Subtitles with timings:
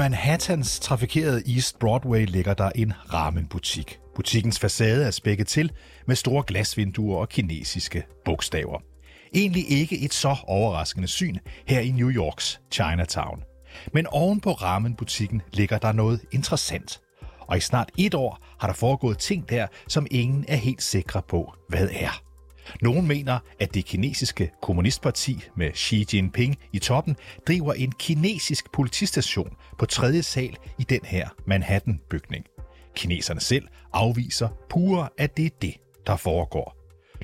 [0.00, 3.98] Manhattans trafikerede East Broadway ligger der en ramenbutik.
[4.14, 5.72] Butikkens facade er spækket til
[6.06, 8.80] med store glasvinduer og kinesiske bogstaver.
[9.34, 13.42] Egentlig ikke et så overraskende syn her i New Yorks Chinatown.
[13.92, 17.00] Men oven på ramenbutikken ligger der noget interessant.
[17.40, 21.22] Og i snart et år har der foregået ting der, som ingen er helt sikre
[21.28, 22.29] på, hvad er.
[22.82, 29.56] Nogen mener, at det kinesiske kommunistparti med Xi Jinping i toppen driver en kinesisk politistation
[29.78, 32.44] på tredje sal i den her Manhattan-bygning.
[32.94, 35.74] Kineserne selv afviser pure, at det er det,
[36.06, 36.76] der foregår.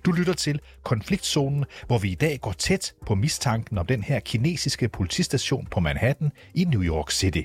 [0.05, 4.20] Du lytter til Konfliktzonen, hvor vi i dag går tæt på mistanken om den her
[4.20, 7.42] kinesiske politistation på Manhattan i New York City.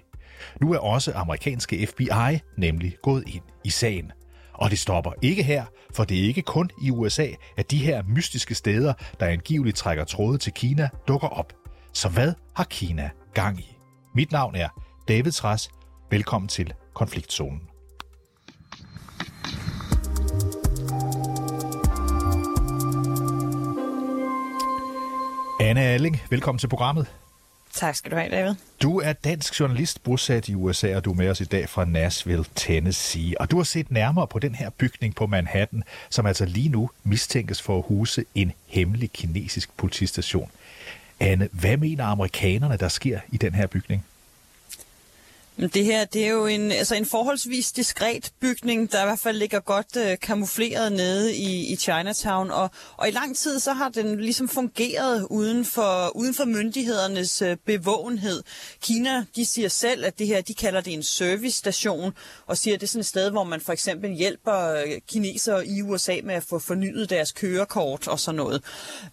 [0.61, 4.11] Nu er også amerikanske FBI nemlig gået ind i sagen.
[4.53, 8.03] Og det stopper ikke her, for det er ikke kun i USA, at de her
[8.07, 11.53] mystiske steder, der angiveligt trækker tråde til Kina, dukker op.
[11.93, 13.77] Så hvad har Kina gang i?
[14.15, 14.69] Mit navn er
[15.07, 15.69] David Træs.
[16.11, 17.61] Velkommen til Konfliktzonen.
[25.59, 27.20] Anne Alling, velkommen til programmet.
[27.75, 28.55] Tak skal du have, David.
[28.81, 31.85] Du er dansk journalist bosat i USA, og du er med os i dag fra
[31.85, 33.41] Nashville, Tennessee.
[33.41, 36.89] Og du har set nærmere på den her bygning på Manhattan, som altså lige nu
[37.03, 40.51] mistænkes for at huse en hemmelig kinesisk politistation.
[41.19, 44.05] Anne, hvad mener amerikanerne, der sker i den her bygning?
[45.67, 49.37] Det her det er jo en, altså en forholdsvis diskret bygning, der i hvert fald
[49.37, 52.51] ligger godt øh, kamufleret nede i, i Chinatown.
[52.51, 57.41] Og, og i lang tid så har den ligesom fungeret uden for, uden for myndighedernes
[57.41, 58.43] øh, bevågenhed.
[58.81, 62.13] Kina de siger selv, at det her de kalder det en servicestation,
[62.47, 65.67] og siger, at det er sådan et sted, hvor man for eksempel hjælper øh, kinesere
[65.67, 68.63] i USA med at få fornyet deres kørekort og sådan noget.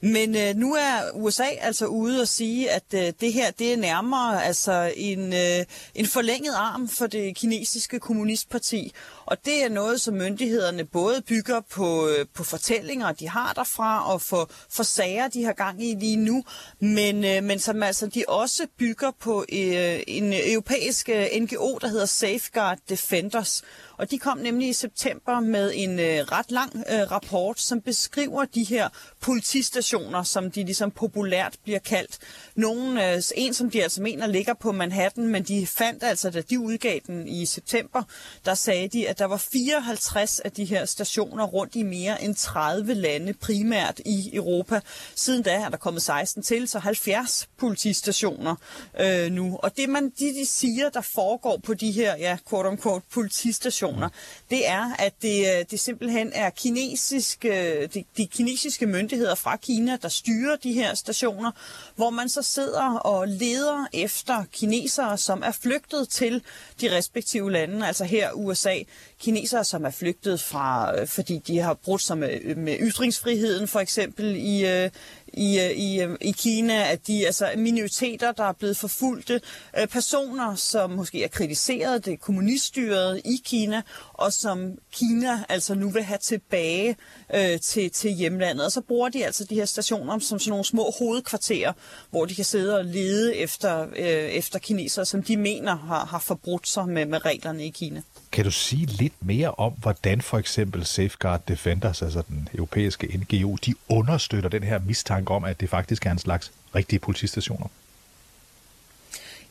[0.01, 3.77] Men øh, nu er USA altså ude og sige, at øh, det her det er
[3.77, 5.65] nærmere altså en, øh,
[5.95, 8.93] en forlængelse forlænget arm for det kinesiske kommunistparti,
[9.27, 14.13] og det er noget, som myndighederne både bygger på, øh, på fortællinger, de har derfra,
[14.13, 16.45] og for, for sager, de har gang i lige nu,
[16.81, 21.89] men, øh, men som altså de også bygger på øh, en europæisk øh, NGO, der
[21.89, 23.63] hedder Safeguard Defenders.
[23.99, 28.45] Og de kom nemlig i september med en øh, ret lang øh, rapport, som beskriver
[28.45, 28.89] de her
[29.21, 32.19] politistationer, som de ligesom populært bliver kaldt.
[32.55, 36.41] Nogen, øh, en, som de altså mener ligger på Manhattan, men de fandt altså, da
[36.41, 38.03] de udgav den i september,
[38.45, 42.35] der sagde de, at der var 54 af de her stationer rundt i mere end
[42.35, 44.81] 30 lande, primært i Europa.
[45.15, 48.55] Siden da er der kommet 16 til, så 70 politistationer
[49.01, 49.59] øh, nu.
[49.63, 54.09] Og det, man, de, de siger, der foregår på de her, ja, quote-unquote, politistationer, sanktioner,
[54.51, 59.57] det er, at det, øh, det simpelthen er kinesiske, øh, de, de kinesiske myndigheder fra
[59.57, 61.51] Kina, der styrer de her stationer,
[61.97, 66.43] hvor man så sidder og leder efter kinesere, som er flygtet til
[66.81, 68.75] de respektive lande, altså her USA.
[69.21, 73.81] Kinesere, som er flygtet fra, øh, fordi de har brudt sig med, med ytringsfriheden, for
[73.81, 74.89] eksempel i,
[75.33, 79.41] i, øh, i, øh, i Kina, at de altså minoriteter, der er blevet forfulgte,
[79.81, 85.91] øh, personer, som måske er kritiseret det kommuniststyret i Kina, og som Kina altså nu
[85.91, 86.97] vil have tilbage
[87.35, 88.65] øh, til, til hjemlandet.
[88.65, 91.73] Og så bruger de altså de her stationer som sådan nogle små hovedkvarterer,
[92.11, 96.19] hvor de kan sidde og lede efter, øh, efter kinesere, som de mener har, har
[96.19, 98.03] forbrudt sig med, med reglerne i Kina.
[98.33, 103.57] Kan du sige lidt mere om, hvordan for eksempel Safeguard Defenders, altså den europæiske NGO,
[103.67, 107.67] de understøtter den her mistanke om, at det faktisk er en slags rigtige politistationer?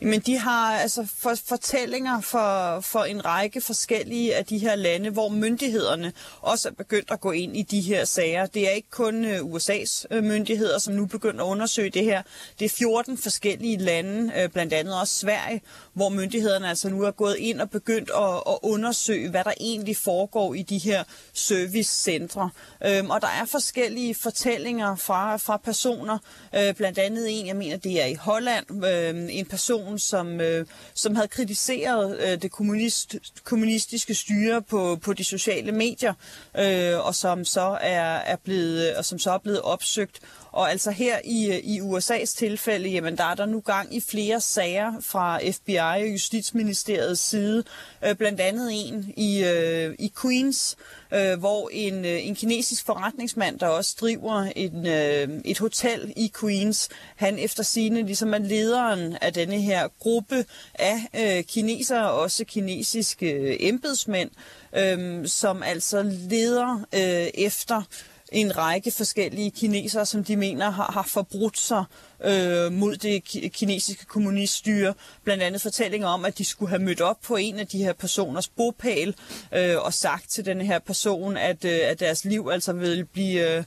[0.00, 5.10] Men de har altså for, fortællinger for, for en række forskellige af de her lande,
[5.10, 8.46] hvor myndighederne også er begyndt at gå ind i de her sager.
[8.46, 12.22] Det er ikke kun øh, USA's øh, myndigheder, som nu begynder at undersøge det her.
[12.58, 17.10] Det er 14 forskellige lande, øh, blandt andet også Sverige, hvor myndighederne altså nu er
[17.10, 22.50] gået ind og begyndt at, at undersøge, hvad der egentlig foregår i de her servicecentre.
[22.80, 26.18] Uh, og der er forskellige fortællinger fra, fra personer,
[26.76, 30.66] blandt andet en, jeg mener, det er i Holland, øhm, en person, organisation, som, øh,
[30.94, 36.14] som havde kritiseret øh, det kommunist, kommunistiske styre på, på de sociale medier,
[36.58, 40.20] øh, og som så er, er blevet og som så er blevet opsøgt.
[40.58, 44.40] Og altså her i, i USA's tilfælde, jamen der er der nu gang i flere
[44.40, 47.64] sager fra FBI og Justitsministeriets side,
[48.04, 50.76] øh, blandt andet en i, øh, i Queens,
[51.14, 56.32] øh, hvor en, øh, en kinesisk forretningsmand, der også driver en, øh, et hotel i
[56.40, 60.44] Queens, han efter sine ligesom er lederen af denne her gruppe
[60.74, 64.30] af øh, kinesere, også kinesiske øh, embedsmænd,
[64.76, 67.82] øh, som altså leder øh, efter
[68.32, 71.84] en række forskellige kinesere, som de mener har, har forbrudt sig
[72.24, 74.94] øh, mod det kinesiske kommuniststyre.
[75.24, 77.92] Blandt andet fortællinger om, at de skulle have mødt op på en af de her
[77.92, 79.14] personers bopæl
[79.54, 83.56] øh, og sagt til den her person, at, øh, at deres liv altså vil blive,
[83.56, 83.64] øh,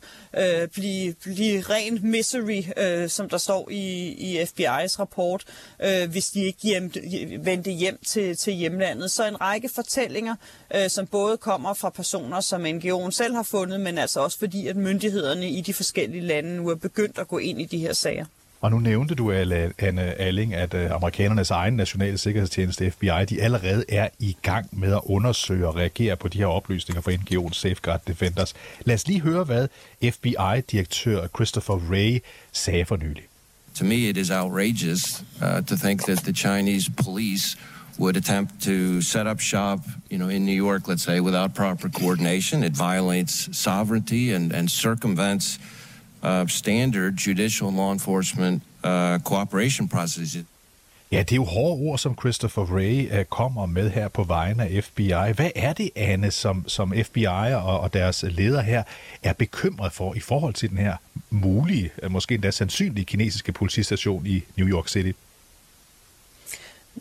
[0.62, 5.44] øh blive, blive ren misery, øh, som der står i, i FBI's rapport,
[5.84, 6.92] øh, hvis de ikke hjem,
[7.40, 9.12] vendte hjem til, til hjemlandet.
[9.12, 10.36] Så en række fortællinger,
[10.76, 14.68] øh, som både kommer fra personer, som NGO'en selv har fundet, men altså også fordi,
[14.68, 17.94] at myndighederne i de forskellige lande nu er begyndt at gå ind i de her
[17.94, 18.26] sager.
[18.62, 23.86] Og nu nævnte du, Anne Alling, at øh, amerikanernes egen nationale sikkerhedstjeneste, FBI, de allerede
[23.90, 28.02] er i gang med at undersøge og reagere på de her oplysninger fra NGO'en Safeguard
[28.08, 28.54] Defenders.
[28.86, 29.68] Lad os lige høre, hvad
[30.12, 32.20] FBI-direktør Christopher Wray
[32.52, 33.24] sagde for nylig.
[33.76, 37.58] To me, it is outrageous uh, to think that the Chinese police
[38.00, 39.80] would attempt to set up shop,
[40.12, 42.64] you know, in New York, let's say, without proper coordination.
[42.64, 45.60] It violates sovereignty and, and circumvents
[46.24, 50.46] uh, standard judicial law enforcement uh, cooperation processes.
[51.12, 54.64] Ja, det er jo hårde ord, som Christopher Wray uh, kommer med her på vegne
[54.64, 55.08] af FBI.
[55.08, 58.84] Hvad er det, Anne, som, som FBI og, og deres leder her
[59.24, 60.96] er bekymret for i forhold til den her
[61.30, 65.12] mulige, uh, måske endda sandsynlige kinesiske politistation i New York City?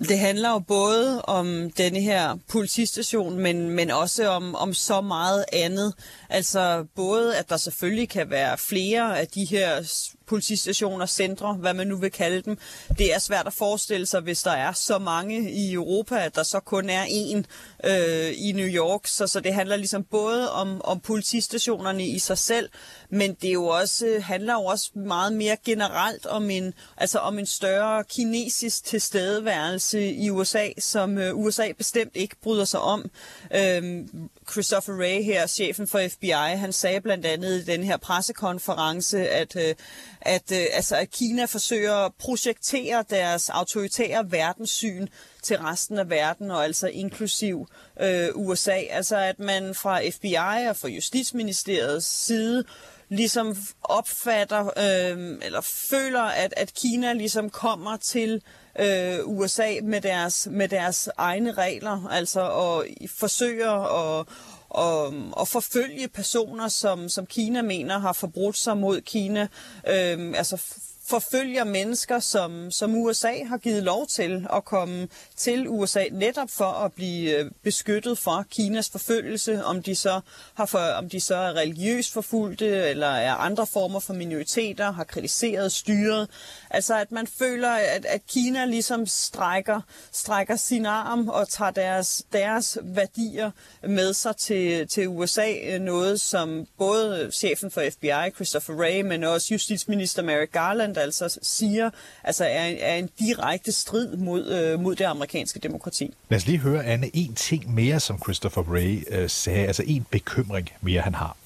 [0.08, 5.44] Det handler jo både om denne her politistation, men, men også om, om så meget
[5.52, 5.94] andet.
[6.28, 9.82] Altså både, at der selvfølgelig kan være flere af de her
[10.30, 12.58] politistationer, centre, hvad man nu vil kalde dem.
[12.98, 16.42] Det er svært at forestille sig, hvis der er så mange i Europa, at der
[16.42, 17.46] så kun er en
[17.84, 19.06] øh, i New York.
[19.06, 22.68] Så, så det handler ligesom både om, om politistationerne i sig selv,
[23.10, 27.18] men det er jo også, øh, handler jo også meget mere generelt om en, altså
[27.18, 33.10] om en større kinesisk tilstedeværelse i USA, som øh, USA bestemt ikke bryder sig om.
[33.54, 34.04] Øh,
[34.50, 39.56] Christopher Wray her, chefen for FBI, han sagde blandt andet i den her pressekonference, at,
[39.56, 39.74] øh,
[40.20, 45.06] at, øh, altså, at Kina forsøger at projektere deres autoritære verdenssyn
[45.42, 47.66] til resten af verden, og altså inklusiv
[48.00, 48.80] øh, USA.
[48.90, 52.64] Altså at man fra FBI og fra Justitsministeriets side
[53.08, 58.42] ligesom opfatter øh, eller føler, at, at Kina ligesom kommer til
[58.80, 63.72] øh, USA med deres, med deres egne regler, altså og forsøger
[64.18, 64.26] at,
[64.70, 69.48] og, og forfølge personer, som, som Kina mener har forbrudt sig mod Kina.
[69.88, 70.62] Øh, altså
[71.10, 76.64] forfølger mennesker, som, som USA har givet lov til at komme til USA netop for
[76.64, 80.20] at blive øh, beskyttet fra Kinas forfølgelse, om de så
[80.54, 85.04] har for, om de så er religiøst forfulgte eller er andre former for minoriteter, har
[85.04, 86.28] kritiseret styret.
[86.70, 89.80] Altså at man føler, at, at Kina ligesom strækker,
[90.12, 93.50] strækker sin arm og tager deres, deres værdier
[93.82, 95.54] med sig til, til USA.
[95.62, 101.38] Øh, noget, som både chefen for FBI, Christopher Wray, men også justitsminister Merrick Garland altså
[101.42, 101.90] siger,
[102.24, 106.14] altså er, er en direkte strid mod, øh, mod det amerikanske demokrati.
[106.28, 110.06] Lad os lige høre, Anne, en ting mere, som Christopher Wray øh, sagde, altså en
[110.10, 111.36] bekymring mere, han har.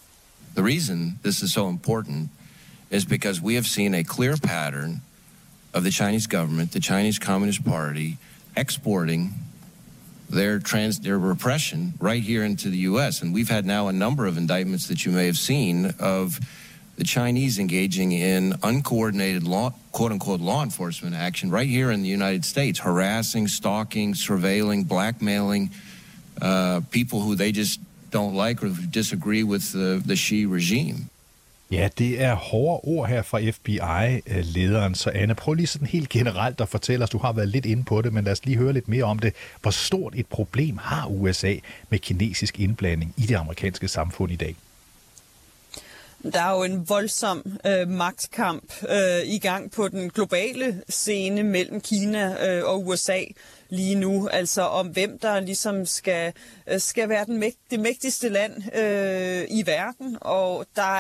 [0.57, 2.31] The reason this is so important
[2.91, 5.03] is because we have seen a clear pattern
[5.73, 8.17] of the Chinese government, the Chinese Communist Party,
[8.57, 9.35] exporting
[10.31, 13.23] their trans their repression right here into the U.S.
[13.23, 16.39] And we've had now a number of indictments that you may have seen of
[16.97, 22.09] the Chinese engaging in uncoordinated law, quote unquote, law enforcement action right here in the
[22.09, 25.71] United States, harassing, stalking, surveilling, blackmailing
[26.43, 31.09] uh, people who they just don't like or disagree with the, the Xi regime.
[31.71, 34.91] Ja, det er hårde ord her fra FBI-lederen.
[34.91, 37.67] Øh, Så Anne, prøv lige sådan helt generelt at fortælle os, du har været lidt
[37.67, 39.33] inde på det, men lad os lige høre lidt mere om det.
[39.63, 41.55] Hvor stort et problem har USA
[41.91, 44.57] med kinesisk indblanding i det amerikanske samfund i dag?
[46.33, 51.81] Der er jo en voldsom øh, magtkamp øh, i gang på den globale scene mellem
[51.81, 53.21] Kina øh, og USA
[53.69, 56.33] lige nu, altså om hvem der ligesom skal,
[56.67, 60.99] øh, skal være den mægt, det mægtigste land øh, i verden, og der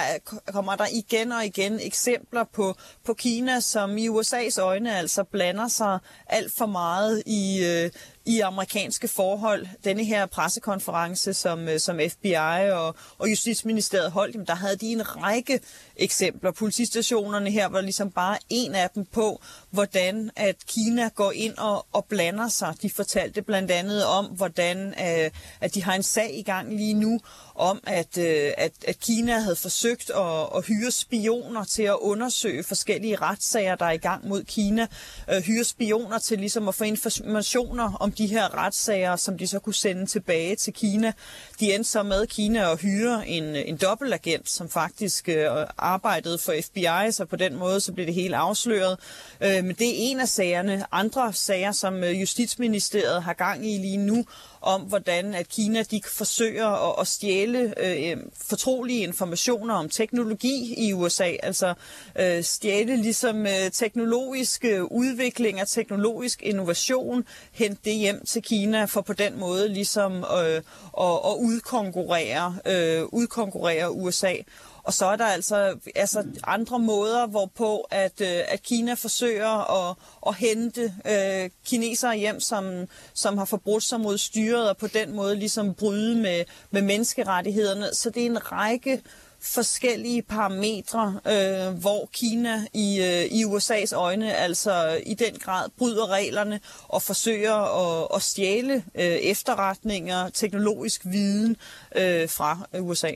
[0.52, 5.68] kommer der igen og igen eksempler på, på Kina, som i USA's øjne altså blander
[5.68, 7.90] sig alt for meget i, øh,
[8.26, 9.66] i amerikanske forhold.
[9.85, 15.16] Denne her pressekonference, som, øh, som FBI og, og Justitsministeriet holdt, der havde de en
[15.23, 15.61] række
[15.97, 16.50] eksempler.
[16.50, 19.40] Politistationerne her var ligesom bare en af dem på,
[19.71, 22.63] hvordan at Kina går ind og, og blander sig.
[22.66, 25.30] Altså, de fortalte blandt andet om, hvordan øh,
[25.61, 27.21] at de har en sag i gang lige nu
[27.54, 32.62] om, at, øh, at, at Kina havde forsøgt at, at hyre spioner til at undersøge
[32.62, 34.87] forskellige retssager, der er i gang mod Kina.
[35.30, 39.58] Øh, hyre spioner til ligesom at få informationer om de her retssager, som de så
[39.58, 41.12] kunne sende tilbage til Kina.
[41.61, 45.46] De endte så med Kina at hyre en, en dobbeltagent, som faktisk øh,
[45.78, 48.99] arbejdede for FBI, så på den måde så blev det helt afsløret.
[49.40, 50.84] Øh, men det er en af sagerne.
[50.92, 54.25] Andre sager, som øh, Justitsministeriet har gang i lige nu,
[54.64, 58.16] om hvordan at Kina de forsøger at, at stjæle øh,
[58.49, 61.75] fortrolige informationer om teknologi i USA, altså
[62.18, 68.85] øh, stjæle ligesom øh, teknologisk øh, udvikling og teknologisk innovation, hente det hjem til Kina
[68.85, 70.56] for på den måde ligesom øh,
[71.00, 74.35] at, at udkonkurrere, øh, udkonkurrere USA.
[74.84, 79.96] Og så er der altså, altså andre måder, hvorpå at, øh, at Kina forsøger at,
[80.26, 85.12] at hente øh, kinesere hjem, som, som har forbrudt sig mod styret, og på den
[85.16, 87.94] måde ligesom bryde med, med menneskerettighederne.
[87.94, 89.02] Så det er en række
[89.44, 96.10] forskellige parametre, øh, hvor Kina i, øh, i USA's øjne altså i den grad bryder
[96.10, 101.56] reglerne og forsøger at, at stjæle øh, efterretninger, teknologisk viden
[101.96, 103.10] øh, fra USA.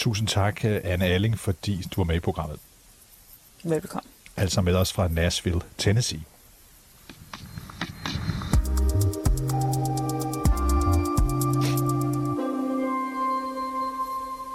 [0.00, 2.58] Tusind tak, Anne Alling, fordi du var med i programmet.
[3.64, 4.10] Velbekomme.
[4.36, 6.20] Altså med os fra Nashville, Tennessee.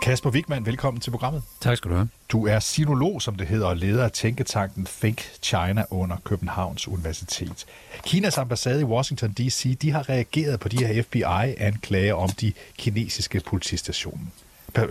[0.01, 1.43] Kasper Wigman, velkommen til programmet.
[1.61, 2.09] Tak skal du have.
[2.29, 7.65] Du er sinolog, som det hedder, og leder af tænketanken Think China under Københavns Universitet.
[8.03, 9.77] Kinas ambassade i Washington D.C.
[9.77, 14.25] de har reageret på de her FBI-anklager om de kinesiske politistationer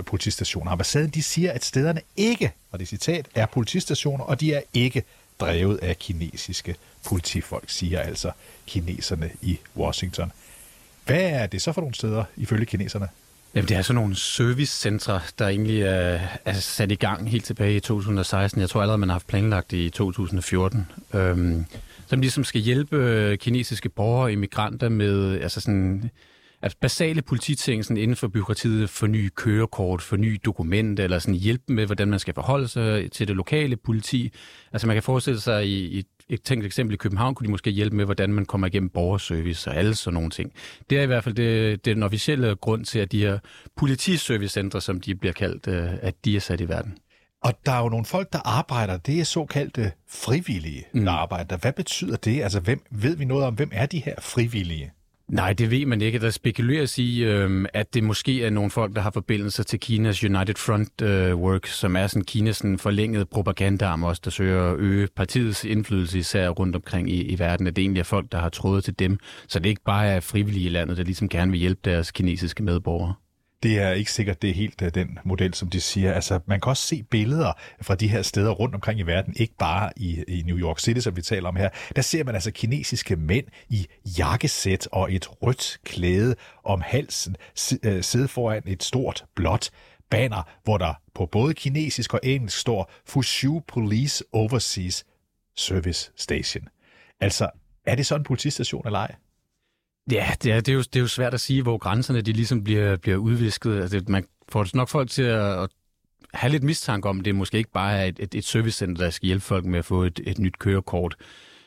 [0.06, 0.70] politistationer.
[0.70, 5.04] Ambassaden de siger, at stederne ikke, og det citat, er politistationer, og de er ikke
[5.40, 6.76] drevet af kinesiske
[7.06, 8.30] politifolk, siger altså
[8.66, 10.32] kineserne i Washington.
[11.06, 13.08] Hvad er det så for nogle steder, ifølge kineserne?
[13.54, 17.76] Jamen, det er sådan nogle servicecentre, der egentlig er, er sat i gang helt tilbage
[17.76, 18.60] i 2016.
[18.60, 20.86] Jeg tror allerede, man har haft planlagt det i 2014.
[21.14, 21.66] Øhm,
[22.06, 26.10] som ligesom skal hjælpe øh, kinesiske borgere og immigranter med altså sådan,
[26.64, 31.86] at basale polititing sådan inden for byråkratiet, forny kørekort, forny dokument, eller sådan hjælpe med,
[31.86, 34.32] hvordan man skal forholde sig til det lokale politi.
[34.72, 37.70] Altså man kan forestille sig i, i et tænkt eksempel i København, kunne de måske
[37.70, 40.52] hjælpe med, hvordan man kommer igennem borgerservice og alle sådan nogle ting.
[40.90, 43.38] Det er i hvert fald det, det er den officielle grund til, at de her
[43.76, 46.98] politiservicecentre, som de bliver kaldt, øh, at de er sat i verden.
[47.42, 51.08] Og der er jo nogle folk, der arbejder, det er såkaldte frivillige, der mm.
[51.08, 51.56] arbejder.
[51.56, 52.42] Hvad betyder det?
[52.42, 54.92] Altså, hvem, ved vi noget om, hvem er de her frivillige?
[55.28, 56.18] Nej, det ved man ikke.
[56.18, 60.24] Der spekuleres i, øh, at det måske er nogle folk, der har forbindelser til Kinas
[60.24, 64.78] United Front øh, Work, som er sådan Kinas sådan forlængede propagandaarm også, der søger at
[64.78, 68.38] øge partiets indflydelse især rundt omkring i, i verden, at det egentlig er folk, der
[68.38, 69.18] har trådet til dem.
[69.48, 72.12] Så det er ikke bare er frivillige i landet, der ligesom gerne vil hjælpe deres
[72.12, 73.14] kinesiske medborgere
[73.64, 76.12] det er ikke sikkert, det er helt uh, den model, som de siger.
[76.12, 77.52] Altså, man kan også se billeder
[77.82, 81.00] fra de her steder rundt omkring i verden, ikke bare i, i New York City,
[81.00, 81.68] som vi taler om her.
[81.96, 83.86] Der ser man altså kinesiske mænd i
[84.18, 87.36] jakkesæt og et rødt klæde om halsen
[87.84, 89.70] øh, sidde foran et stort blåt
[90.10, 95.04] banner, hvor der på både kinesisk og engelsk står Fushu Police Overseas
[95.56, 96.68] Service Station.
[97.20, 97.50] Altså,
[97.86, 99.14] er det sådan en politistation eller ej?
[100.10, 102.32] Ja, det er, det, er jo, det er jo svært at sige, hvor grænserne de
[102.32, 103.82] ligesom bliver, bliver udvisket.
[103.82, 105.70] Altså, man får nok folk til at, at
[106.34, 109.26] have lidt mistanke om, det måske ikke bare er et, et, et servicecenter, der skal
[109.26, 111.14] hjælpe folk med at få et, et nyt kørekort.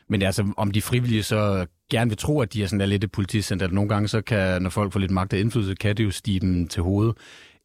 [0.09, 3.03] Men altså, om de frivillige så gerne vil tro, at de er sådan der lidt
[3.03, 6.03] et politicenter, nogle gange så kan, når folk får lidt magt og indflydelse, kan det
[6.03, 7.17] jo stige dem til hovedet.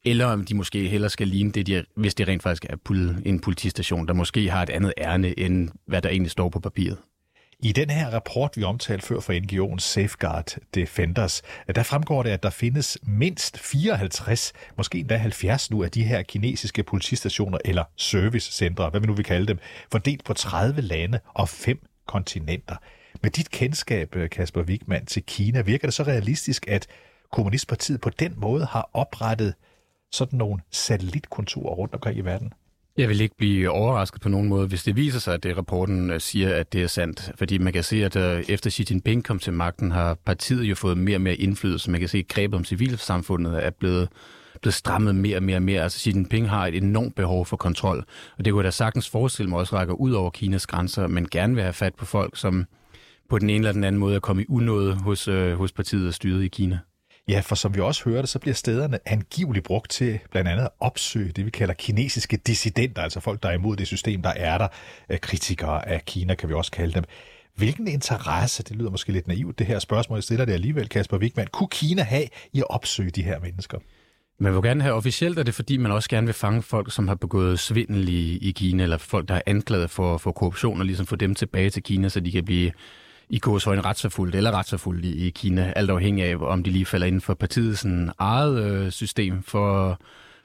[0.04, 2.76] Eller om de måske hellere skal ligne det, de er, hvis det rent faktisk er
[3.24, 6.98] en politistation, der måske har et andet ærne, end hvad der egentlig står på papiret.
[7.64, 11.42] I den her rapport, vi omtalte før fra NGO'en Safeguard Defenders,
[11.74, 16.22] der fremgår det, at der findes mindst 54, måske endda 70 nu, af de her
[16.22, 19.58] kinesiske politistationer eller servicecentre, hvad vi nu vil kalde dem,
[19.92, 22.76] fordelt på 30 lande og fem kontinenter.
[23.22, 26.86] Med dit kendskab, Kasper Wigman, til Kina, virker det så realistisk, at
[27.32, 29.54] Kommunistpartiet på den måde har oprettet
[30.12, 32.52] sådan nogle satellitkontorer rundt omkring i verden?
[32.96, 36.10] Jeg vil ikke blive overrasket på nogen måde, hvis det viser sig, at det rapporten
[36.10, 37.32] øh, siger, at det er sandt.
[37.38, 40.74] Fordi man kan se, at øh, efter Xi Jinping kom til magten, har partiet jo
[40.74, 41.90] fået mere og mere indflydelse.
[41.90, 44.08] Man kan se, at grebet om civilsamfundet er blevet
[44.62, 45.82] blevet strammet mere og mere og mere.
[45.82, 48.04] Altså Xi Jinping har et enormt behov for kontrol,
[48.38, 51.54] og det kunne da sagtens forestille mig også rækker ud over Kinas grænser, men gerne
[51.54, 52.64] vil have fat på folk, som
[53.28, 56.08] på den ene eller den anden måde er kommet i unåde hos, øh, hos partiet
[56.08, 56.78] og styret i Kina.
[57.28, 60.70] Ja, for som vi også hørte, så bliver stederne angiveligt brugt til blandt andet at
[60.80, 64.58] opsøge det, vi kalder kinesiske dissidenter, altså folk, der er imod det system, der er
[64.58, 64.68] der.
[65.10, 67.04] Øh, kritikere af Kina, kan vi også kalde dem.
[67.56, 71.18] Hvilken interesse, det lyder måske lidt naivt, det her spørgsmål, jeg stiller det alligevel, Kasper
[71.18, 73.78] Wigman, kunne Kina have i at opsøge de her mennesker?
[74.38, 77.08] Man vil gerne have officielt, er det fordi, man også gerne vil fange folk, som
[77.08, 80.86] har begået svindel i, i Kina, eller folk, der er anklaget for, for korruption, og
[80.86, 82.72] ligesom få dem tilbage til Kina, så de kan blive
[83.32, 87.06] i en retsforfulgt eller retsforfulgt i, i Kina, alt afhængig af, om de lige falder
[87.06, 90.00] inden for partiets sådan, eget øh, system for,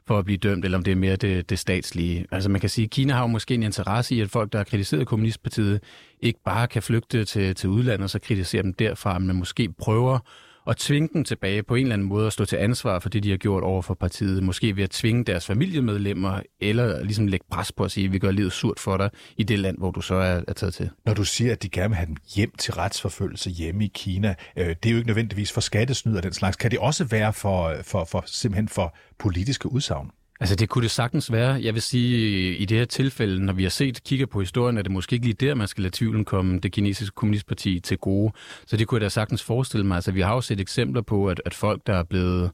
[0.08, 2.26] for at blive dømt, eller om det er mere det, det statslige.
[2.32, 4.60] Altså man kan sige, at Kina har jo måske en interesse i, at folk, der
[4.60, 5.84] har kritiseret Kommunistpartiet,
[6.22, 10.20] ikke bare kan flygte til, til udlandet og så kritisere dem derfra, men måske prøver
[10.68, 13.24] at tvinge dem tilbage på en eller anden måde at stå til ansvar for det,
[13.24, 14.44] de har gjort over for partiet.
[14.44, 18.20] Måske ved at tvinge deres familiemedlemmer, eller ligesom lægge pres på at sige, at vi
[18.20, 20.90] gør livet surt for dig i det land, hvor du så er, er taget til.
[21.06, 24.36] Når du siger, at de gerne vil have dem hjem til retsforfølgelse hjemme i Kina,
[24.58, 26.58] øh, det er jo ikke nødvendigvis for skattesnyd og den slags.
[26.58, 30.12] Kan det også være for, for, for simpelthen for politiske udsagn?
[30.40, 31.60] Altså det kunne det sagtens være.
[31.64, 34.82] Jeg vil sige, i det her tilfælde, når vi har set, kigger på historien, er
[34.82, 38.34] det måske ikke lige der, man skal lade tvivlen komme det kinesiske kommunistparti til gode.
[38.66, 39.96] Så det kunne jeg da sagtens forestille mig.
[39.96, 42.52] Altså vi har jo set eksempler på, at, at folk, der er blevet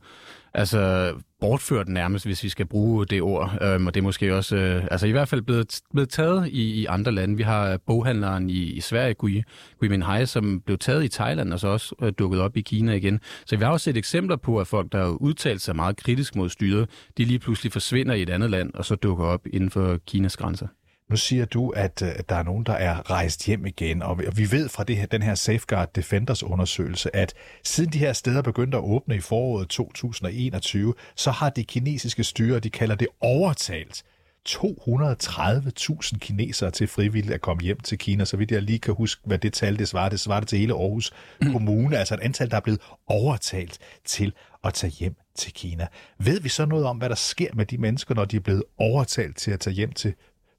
[0.54, 3.58] altså bortført nærmest, hvis vi skal bruge det ord.
[3.62, 6.82] Øhm, og det er måske også, øh, altså i hvert fald blevet, blevet taget i,
[6.82, 7.38] i andre lande.
[7.38, 9.44] Vi har boghandleren i, i Sverige, Gui,
[9.80, 12.94] Gui Minhai, som blev taget i Thailand og så også øh, dukket op i Kina
[12.94, 13.20] igen.
[13.46, 16.36] Så vi har også set eksempler på, at folk, der har udtalt sig meget kritisk
[16.36, 19.70] mod styret, de lige pludselig forsvinder i et andet land og så dukker op inden
[19.70, 20.68] for Kinas grænser.
[21.10, 24.22] Nu siger du, at, øh, at der er nogen, der er rejst hjem igen, og
[24.36, 27.34] vi ved fra det her, den her Safeguard Defenders undersøgelse, at
[27.64, 32.60] siden de her steder begyndte at åbne i foråret 2021, så har de kinesiske styre,
[32.60, 34.04] de kalder det overtalt,
[34.50, 39.22] 230.000 kinesere til frivilligt at komme hjem til Kina, så vidt jeg lige kan huske,
[39.26, 40.10] hvad det tal det svarer.
[40.10, 41.52] Det svarer det til hele Aarhus mm.
[41.52, 44.34] Kommune, altså et antal, der er blevet overtalt til
[44.64, 45.88] at tage hjem til Kina.
[46.18, 48.64] Ved vi så noget om, hvad der sker med de mennesker, når de er blevet
[48.78, 50.14] overtalt til at tage hjem til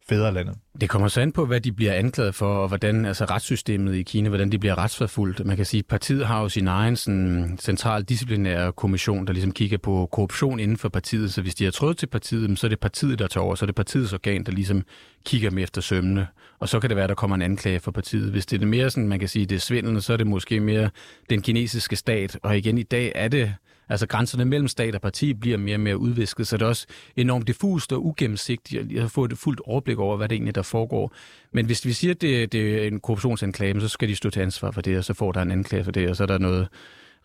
[0.08, 0.56] fædrelandet.
[0.80, 4.02] Det kommer så an på, hvad de bliver anklaget for, og hvordan altså retssystemet i
[4.02, 5.46] Kina, hvordan de bliver retsforfulgt.
[5.46, 9.52] Man kan sige, at partiet har jo sin egen sådan, central disciplinære kommission, der ligesom
[9.52, 11.32] kigger på korruption inden for partiet.
[11.32, 13.54] Så hvis de har trådt til partiet, så er det partiet, der tager over.
[13.54, 14.82] Så er det partiets organ, der ligesom
[15.26, 16.26] kigger med efter sømmene.
[16.58, 18.30] Og så kan det være, der kommer en anklage for partiet.
[18.30, 20.60] Hvis det er mere sådan, man kan sige, det er svindel, så er det måske
[20.60, 20.90] mere
[21.30, 22.38] den kinesiske stat.
[22.42, 23.54] Og igen, i dag er det
[23.88, 26.86] Altså grænserne mellem stat og parti bliver mere og mere udvisket, så det er også
[27.16, 31.14] enormt diffust og ugennemsigtigt at få et fuldt overblik over, hvad det egentlig der foregår.
[31.52, 34.40] Men hvis vi siger, at det, det er en korruptionsanklage, så skal de stå til
[34.40, 36.38] ansvar for det, og så får der en anklage for det, og så er der
[36.38, 36.68] noget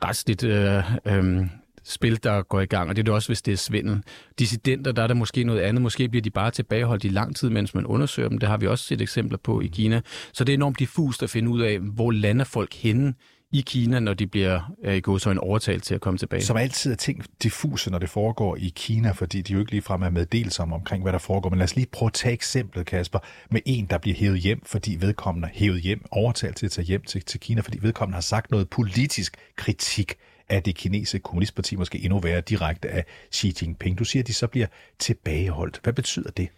[0.04, 1.48] retsligt øh, øh,
[1.84, 4.04] spil, der går i gang, og det er det også, hvis det er svindel.
[4.40, 5.82] Dissidenter, der er der måske noget andet.
[5.82, 8.38] Måske bliver de bare tilbageholdt i lang tid, mens man undersøger dem.
[8.38, 10.02] Det har vi også set eksempler på i Kina.
[10.34, 13.14] Så det er enormt diffust at finde ud af, hvor lander folk henne
[13.52, 16.42] i Kina, når de bliver øh, i gået en overtalt til at komme tilbage.
[16.42, 20.02] Som altid er ting diffuse, når det foregår i Kina, fordi de jo ikke ligefrem
[20.02, 21.50] er meddelsomme omkring, hvad der foregår.
[21.50, 23.20] Men lad os lige prøve at tage eksemplet, Kasper,
[23.52, 26.86] med en, der bliver hævet hjem, fordi vedkommende er hævet hjem, overtalt til at tage
[26.86, 30.16] hjem til, til Kina, fordi vedkommende har sagt noget politisk kritik
[30.50, 34.00] af det kinesiske kommunistparti, måske endnu værre direkte af Xi Jinping.
[34.00, 34.68] Du siger, at de så bliver
[35.00, 35.80] tilbageholdt.
[35.84, 36.50] Hvad betyder det?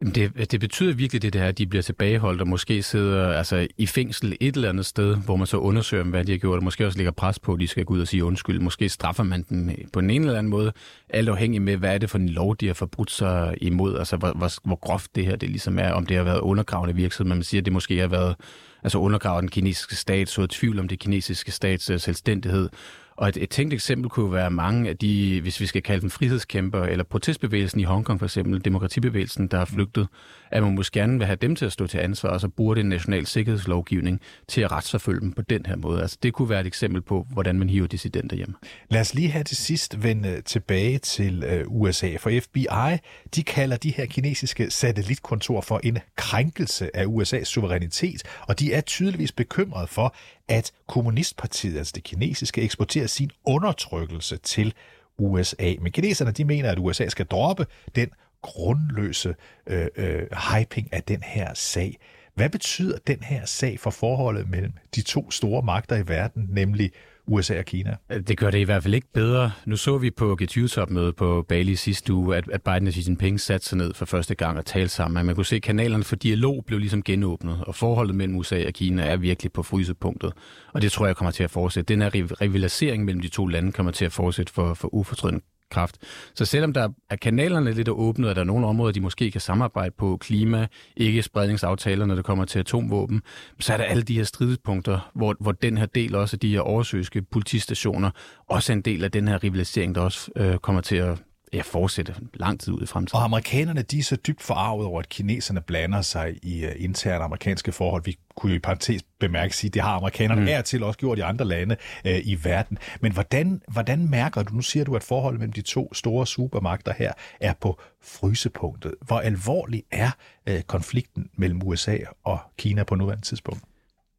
[0.00, 3.86] Det, det betyder virkelig det, der, at de bliver tilbageholdt og måske sidder altså, i
[3.86, 6.86] fængsel et eller andet sted, hvor man så undersøger hvad de har gjort, og måske
[6.86, 8.60] også ligger pres på, at de skal gå ud og sige undskyld.
[8.60, 10.72] Måske straffer man dem på en eller anden måde,
[11.08, 14.16] alt afhængig med, hvad er det for en lov, de har forbrudt sig imod, altså
[14.16, 17.34] hvor, hvor, hvor groft det her det ligesom er, om det har været undergravende virksomhed,
[17.34, 18.36] man siger, at det måske har været
[18.82, 22.68] altså undergravet den kinesiske stat, så tvivl om det kinesiske stats øh, selvstændighed,
[23.18, 26.10] og et, et tænkt eksempel kunne være mange af de, hvis vi skal kalde dem
[26.10, 30.08] frihedskæmper, eller protestbevægelsen i Hongkong for eksempel, demokratibevægelsen, der har flygtet,
[30.50, 32.74] at man måske gerne vil have dem til at stå til ansvar, og så bruger
[32.74, 36.02] det en national sikkerhedslovgivning til at retsforfølge dem på den her måde.
[36.02, 38.54] Altså det kunne være et eksempel på, hvordan man hiver dissidenter hjem.
[38.90, 42.96] Lad os lige have til sidst vende øh, tilbage til øh, USA, for FBI,
[43.34, 48.80] de kalder de her kinesiske satellitkontor for en krænkelse af USA's suverænitet, og de er
[48.80, 50.14] tydeligvis bekymrede for,
[50.48, 54.74] at kommunistpartiet, altså det kinesiske, eksporterer sin undertrykkelse til
[55.18, 55.74] USA.
[55.80, 58.08] Men kineserne de mener, at USA skal droppe den
[58.42, 59.34] grundløse
[59.66, 61.98] øh, øh, hyping af den her sag.
[62.34, 66.90] Hvad betyder den her sag for forholdet mellem de to store magter i verden, nemlig
[67.28, 67.96] USA og Kina.
[68.12, 69.50] Øh, det gør det i hvert fald ikke bedre.
[69.66, 73.40] Nu så vi på G20-topmødet på Bali sidste uge, at, at Biden og Xi Jinping
[73.40, 75.26] satte sig ned for første gang og talte sammen.
[75.26, 78.72] Man kunne se, at kanalerne for dialog blev ligesom genåbnet, og forholdet mellem USA og
[78.72, 80.32] Kina er virkelig på frysepunktet.
[80.72, 81.94] Og det tror jeg kommer til at fortsætte.
[81.94, 82.10] Den her
[82.40, 85.98] rivalisering mellem de to lande kommer til at fortsætte for, for ufortrødent kraft.
[86.34, 89.40] Så selvom der er kanalerne lidt åbne, og der er nogle områder, de måske kan
[89.40, 93.22] samarbejde på, klima, ikke spredningsaftaler, når det kommer til atomvåben,
[93.60, 96.52] så er der alle de her stridspunkter, hvor, hvor den her del også af de
[96.52, 98.10] her oversøgske politistationer,
[98.48, 101.18] også er en del af den her rivalisering, der også øh, kommer til at
[101.52, 103.16] ja, fortsætte lang tid ud i fremtiden.
[103.18, 107.24] Og amerikanerne, de er så dybt forarvet over, at kineserne blander sig i uh, interne
[107.24, 108.02] amerikanske forhold.
[108.04, 110.62] Vi kunne jo i parentes bemærke sige, det har amerikanerne mm.
[110.62, 112.78] til også gjort i andre lande uh, i verden.
[113.00, 116.92] Men hvordan, hvordan mærker du, nu siger du, at forholdet mellem de to store supermagter
[116.98, 118.94] her er på frysepunktet.
[119.02, 120.10] Hvor alvorlig er
[120.50, 123.62] uh, konflikten mellem USA og Kina på nuværende tidspunkt?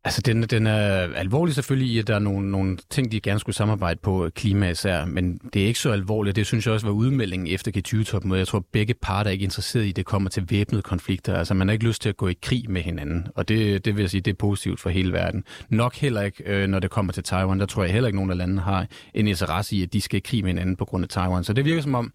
[0.04, 3.40] Altså, den, den er alvorlig selvfølgelig i, at der er nogle, nogle ting, de gerne
[3.40, 6.36] skulle samarbejde på, klima især, men det er ikke så alvorligt.
[6.36, 8.40] Det synes jeg også var udmeldingen efter G20-topmødet.
[8.40, 11.36] Jeg tror, begge parter er ikke interesseret i, at det kommer til væbnede konflikter.
[11.36, 13.96] Altså, man har ikke lyst til at gå i krig med hinanden, og det, det
[13.96, 15.44] vil jeg sige, det er positivt for hele verden.
[15.70, 17.60] Nok heller ikke, øh, når det kommer til Taiwan.
[17.60, 20.18] Der tror jeg heller ikke, nogen af landene har en interesse i, at de skal
[20.18, 21.44] i krig med hinanden på grund af Taiwan.
[21.44, 22.14] Så det virker som om,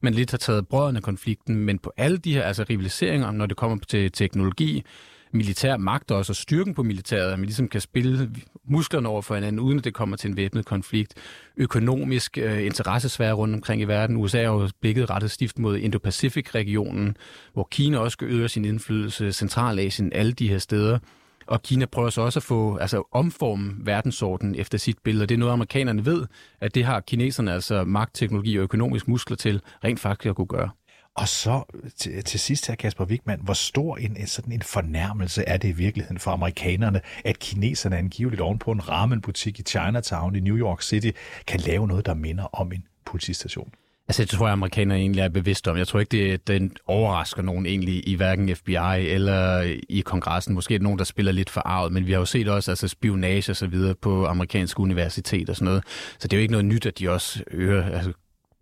[0.00, 3.46] man lidt har taget brødrene af konflikten, men på alle de her altså rivaliseringer, når
[3.46, 4.84] det kommer til teknologi,
[5.32, 8.30] militær magt også, og styrken på militæret, at man ligesom kan spille
[8.64, 11.14] musklerne over for hinanden, uden at det kommer til en væbnet konflikt.
[11.56, 14.16] Økonomisk øh, interessesfære rundt omkring i verden.
[14.16, 17.16] USA har jo blikket rettet stift mod Indo-Pacific-regionen,
[17.52, 20.98] hvor Kina også skal øge sin indflydelse, Centralasien, alle de her steder.
[21.46, 25.26] Og Kina prøver så også at få, altså omforme verdensordenen efter sit billede.
[25.26, 26.26] Det er noget, amerikanerne ved,
[26.60, 30.46] at det har kineserne altså magt, teknologi og økonomisk muskler til rent faktisk at kunne
[30.46, 30.70] gøre.
[31.16, 31.62] Og så
[31.96, 35.72] til, til sidst her, Kasper Wigman, hvor stor en, sådan en fornærmelse er det i
[35.72, 41.10] virkeligheden for amerikanerne, at kineserne angiveligt ovenpå en ramenbutik i Chinatown i New York City
[41.46, 43.72] kan lave noget, der minder om en politistation?
[44.08, 45.76] Altså, det tror jeg, amerikanerne egentlig er bevidste om.
[45.76, 50.54] Jeg tror ikke, det, den overrasker nogen egentlig i hverken FBI eller i kongressen.
[50.54, 52.70] Måske er det nogen, der spiller lidt for arvet, men vi har jo set også
[52.70, 55.84] altså, spionage og så videre på amerikanske universiteter og sådan noget.
[56.18, 58.12] Så det er jo ikke noget nyt, at de også øger, altså,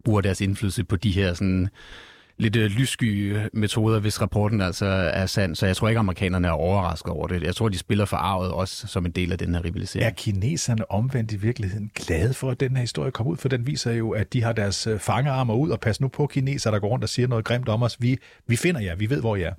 [0.04, 1.68] bruger deres indflydelse på de her sådan,
[2.36, 5.54] lidt øh, lyssky øh, metoder, hvis rapporten altså er sand.
[5.54, 7.42] Så jeg tror ikke, amerikanerne er overrasket over det.
[7.42, 10.06] Jeg tror, de spiller forarvet også som en del af den her rivalisering.
[10.06, 13.36] Er kineserne omvendt i virkeligheden glade for, at den her historie kommer ud?
[13.36, 16.26] For den viser jo, at de har deres øh, fangearmer ud, og pas nu på
[16.26, 17.96] kineser, der går rundt og siger noget grimt om os.
[18.00, 19.52] Vi, vi finder jer, vi ved, hvor I er.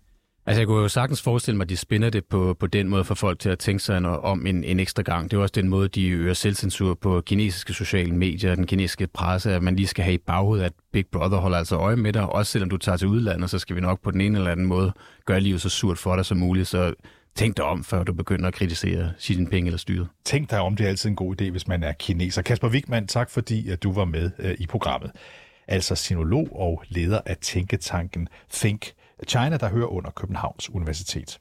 [0.48, 3.04] Altså, jeg kunne jo sagtens forestille mig, at de spænder det på, på den måde
[3.04, 5.32] for folk til at tænke sig om en, en ekstra gang.
[5.32, 9.08] Det er også den måde, de øger selvcensur på kinesiske sociale medier, og den kinesiske
[9.08, 12.14] presse, at man lige skal have i baghovedet, at Big Brother holder altså øje med
[12.14, 12.30] dig.
[12.30, 14.66] Også selvom du tager til udlandet, så skal vi nok på den ene eller anden
[14.66, 14.94] måde
[15.26, 16.68] gøre livet så surt for dig som muligt.
[16.68, 16.94] Så
[17.36, 20.08] tænk dig om, før du begynder at kritisere Xi Jinping eller styret.
[20.26, 22.42] Tænk dig om, det er altid en god idé, hvis man er kineser.
[22.42, 25.12] Kasper Wigman, tak fordi at du var med øh, i programmet.
[25.68, 28.94] Altså sinolog og leder af tænketanken Think
[29.28, 31.40] China, der hører under Københavns Universitet.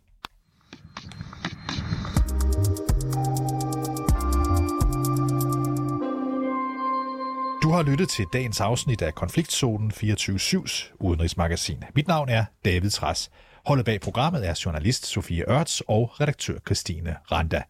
[7.63, 11.85] Du har lyttet til dagens afsnit af Konfliktzonen 24-7's udenrigsmagasin.
[11.95, 13.31] Mit navn er David Træs.
[13.67, 17.63] Holdet bag programmet er journalist Sofie Ørts og redaktør Christine Randa.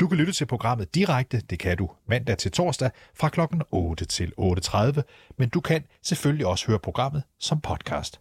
[0.00, 3.40] Du kan lytte til programmet direkte, det kan du mandag til torsdag fra kl.
[3.70, 5.02] 8 til 8.30,
[5.38, 8.20] men du kan selvfølgelig også høre programmet som podcast.